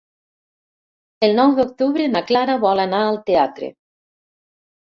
[1.27, 3.73] El nou d'octubre na Clara vol anar al teatre.